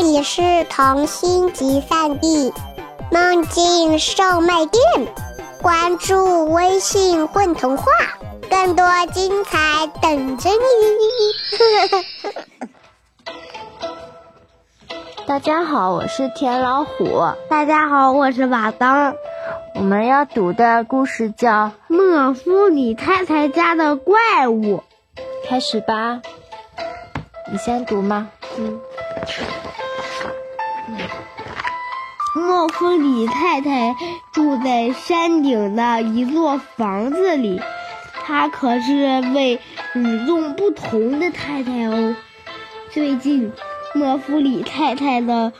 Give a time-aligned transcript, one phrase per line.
[0.00, 2.54] 这里是童心集散地，
[3.10, 4.80] 梦境售卖店。
[5.60, 7.90] 关注微信“混童话”，
[8.48, 10.56] 更多精彩等着你。
[15.26, 17.32] 大家好，我是田老虎。
[17.50, 19.14] 大家好，我是瓦当。
[19.74, 21.50] 我们要读的故事叫
[21.88, 24.76] 《莫夫里太太家的怪物》。
[25.48, 26.22] 开始吧，
[27.50, 28.28] 你先读吗？
[28.58, 28.80] 嗯。
[32.38, 33.96] 莫夫里太太
[34.32, 37.60] 住在山顶的一座房子里，
[38.24, 39.60] 她可是位
[39.94, 42.14] 与众不同的太太哦。
[42.90, 43.52] 最近，
[43.92, 45.52] 莫夫里太太的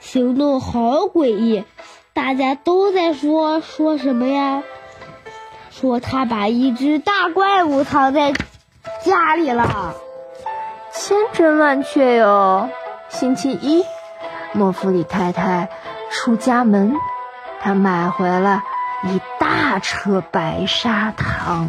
[0.00, 1.64] 行动好诡异，
[2.12, 4.62] 大家都在说说什么呀？
[5.70, 8.34] 说她把一只大怪物藏在
[9.02, 9.94] 家里了。
[10.92, 12.68] 千真万确哟！
[13.08, 13.82] 星期一，
[14.52, 15.70] 莫夫里太太。
[16.10, 16.96] 出家门，
[17.60, 18.62] 他买回了
[19.04, 21.68] 一大车白砂糖。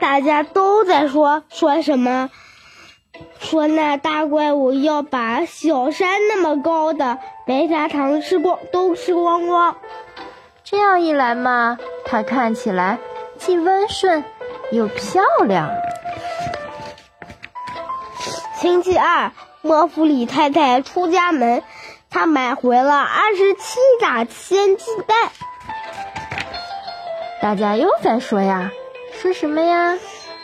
[0.00, 2.30] 大家都在说说什么？
[3.38, 9.76] 说那大怪物要把小山那么高的白砂糖吃光，都吃光光。
[10.62, 12.98] 这样一来嘛，它看起来
[13.38, 14.24] 既温顺
[14.72, 15.70] 又漂亮。
[18.56, 19.32] 星期二，
[19.62, 21.62] 莫弗里太太出家门。
[22.14, 25.32] 他买回了二十七打鲜鸡蛋。
[27.42, 28.70] 大家又在说呀，
[29.20, 29.98] 说什么呀？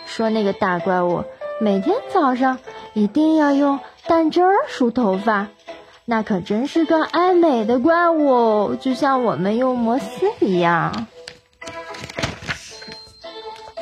[0.04, 1.24] 说那个大怪物
[1.60, 2.58] 每天早上
[2.92, 5.46] 一定要用蛋汁儿梳头发，
[6.06, 11.06] 那可真是个爱美的怪物，就像我们用摩丝一样。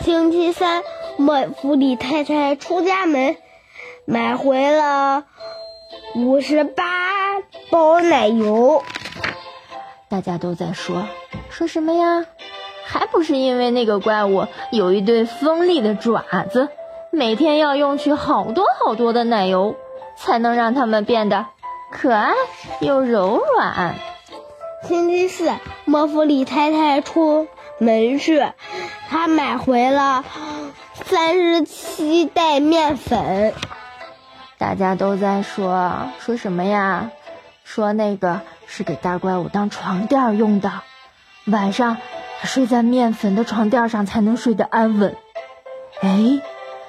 [0.03, 0.83] 星期三，
[1.17, 3.39] 莫弗里太太出家门，
[4.05, 5.25] 买回了
[6.15, 7.08] 五十八。
[7.71, 8.83] 包奶油，
[10.09, 11.07] 大家都在说
[11.51, 12.25] 说什么呀？
[12.85, 16.69] 还不是因为那个怪物有一对锋利的爪子，
[17.11, 19.77] 每天要用去好多好多的奶油，
[20.17, 21.47] 才能让它们变得
[21.93, 22.33] 可爱
[22.81, 23.97] 又柔软。
[24.85, 25.53] 星期四，
[25.85, 27.47] 莫弗里太太出
[27.79, 28.43] 门去，
[29.11, 30.25] 她买回了
[31.05, 33.53] 三十七袋面粉。
[34.57, 37.11] 大家都在说说什么呀？
[37.69, 40.73] 说那个是给大怪物当床垫用的，
[41.45, 41.99] 晚上
[42.43, 45.15] 睡在面粉的床垫上才能睡得安稳。
[46.01, 46.41] 哎，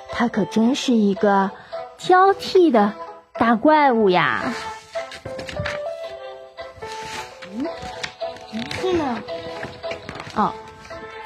[0.10, 1.52] 他可真是一个
[1.98, 2.94] 挑剔的
[3.34, 4.54] 大怪物呀！
[7.52, 7.68] 嗯，
[8.82, 9.22] 是呢。
[10.38, 10.54] 哦，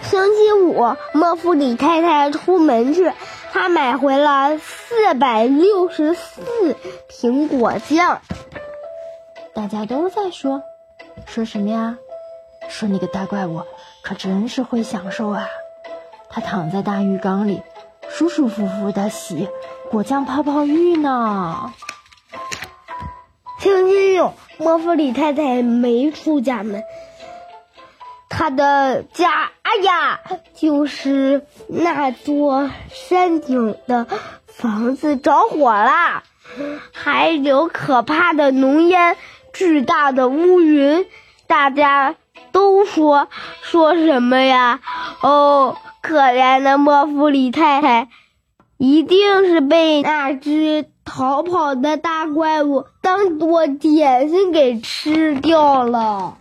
[0.02, 3.14] 星期五，莫夫里太太出门去，
[3.52, 6.76] 她买回了四百六十四
[7.08, 8.20] 瓶果酱。
[9.56, 10.64] 大家都在说，
[11.28, 11.98] 说什么呀？
[12.70, 13.64] 说那个大怪物
[14.02, 15.48] 可真是会享受啊！
[16.30, 17.62] 他躺在大浴缸里，
[18.10, 19.48] 舒舒服服的洗
[19.92, 21.72] 果酱泡泡浴呢。
[23.60, 26.84] 星期六，莫弗里太太没出家门，
[28.30, 30.20] 她的家，哎呀，
[30.56, 34.08] 就是那座山顶的
[34.48, 36.24] 房子着火了，
[36.92, 39.16] 还有可怕的浓烟。
[39.54, 41.06] 巨大的乌云，
[41.48, 42.16] 大家
[42.52, 43.30] 都说
[43.62, 44.82] 说什么呀？
[45.22, 48.10] 哦，可怜的莫弗里太太，
[48.78, 56.38] 一定是被那只逃跑的大怪物当做点心给吃掉了。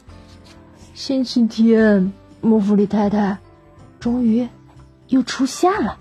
[0.95, 3.37] 星期天，莫弗里太太
[4.01, 4.49] 终于
[5.09, 5.99] 又出现了，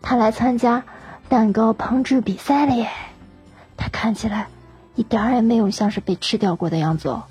[0.00, 0.84] 她来参加
[1.28, 2.88] 蛋糕烹制比赛了耶！
[3.76, 4.46] 她看起来。
[4.98, 7.22] 一点儿也没有像是被吃掉过的样子哦。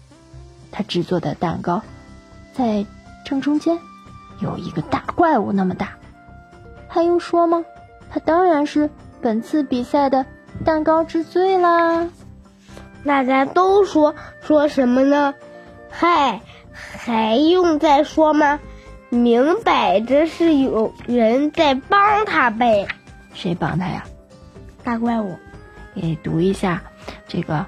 [0.72, 1.82] 他制作的蛋糕，
[2.54, 2.86] 在
[3.26, 3.78] 正中间
[4.40, 5.98] 有一个大怪物那么大，
[6.88, 7.66] 还用说吗？
[8.10, 8.90] 他当然是
[9.22, 10.26] 本次比赛的
[10.64, 12.08] 蛋糕之最啦。
[13.04, 15.34] 大家都说说什么呢？
[15.90, 16.40] 嗨，
[16.72, 18.62] 还用再说吗？
[19.10, 22.88] 明摆着是有人在帮他呗。
[23.34, 24.06] 谁帮他呀？
[24.86, 25.36] 大怪物。
[25.94, 26.84] 给你读一下。
[27.28, 27.66] 这个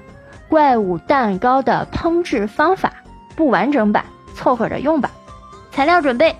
[0.48, 2.92] 怪物蛋糕的烹制方法
[3.36, 4.04] 不完整版，
[4.34, 5.10] 凑合着用吧。
[5.70, 6.36] 材料准备：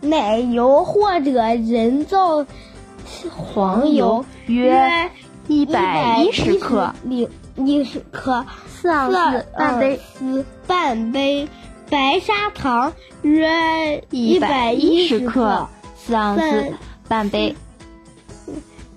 [0.00, 2.46] 奶油或者人造
[3.30, 5.10] 黄油约
[5.46, 10.00] 一百一十克，零一十克，四盎司半杯，
[10.66, 11.48] 半杯。
[11.90, 12.92] 白砂糖
[13.22, 16.74] 约一百一十克，四盎司
[17.08, 17.56] 半杯，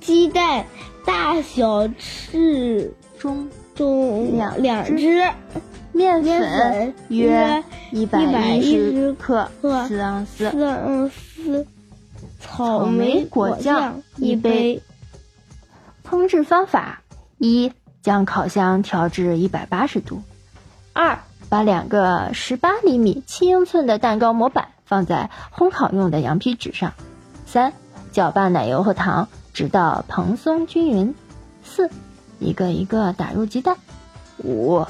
[0.01, 0.65] 鸡蛋
[1.05, 5.31] 大小适中中两两只只
[5.93, 8.19] 面面粉粉约约一百
[8.55, 10.49] 一十克，克四盎司。
[10.49, 11.67] 四盎司，
[12.39, 14.81] 草草莓莓果果酱一杯。
[16.03, 17.03] 烹制方法：
[17.37, 17.71] 一、
[18.01, 20.15] 将烤箱调至一百八十度；
[20.91, 26.89] 二、把两个十八厘米七英寸的蛋糕模板放在烘烤用的羊皮纸上；
[27.45, 27.71] 三、
[28.11, 31.13] 搅拌奶油和糖，直到蓬松均匀；
[31.63, 31.87] 四、
[32.41, 33.75] 一个一个打入鸡蛋；
[34.43, 34.85] 五、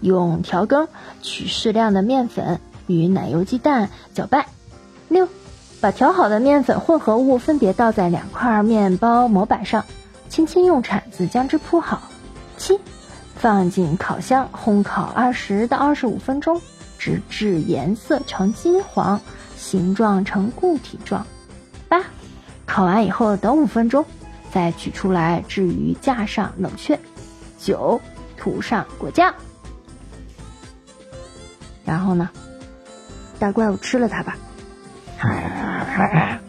[0.00, 0.88] 用调羹
[1.22, 4.42] 取适量的面粉与奶油鸡蛋搅拌；
[5.08, 5.28] 六、
[5.80, 9.84] 把调好的面粉混合物分别倒在两块面包模板上，
[10.28, 12.02] 轻轻用铲子将之铺好。
[12.56, 12.80] 七，
[13.36, 16.60] 放进烤箱烘烤二十到二十五分钟，
[16.98, 19.20] 直至颜色呈金黄，
[19.56, 21.24] 形状呈固体状。
[21.88, 22.02] 八，
[22.66, 24.04] 烤完以后等五分钟，
[24.56, 26.98] 再取出来置于架上冷却。
[27.58, 28.00] 九，
[28.38, 29.34] 涂上果酱。
[31.84, 32.30] 然后呢？
[33.38, 34.38] 大怪物吃了它吧。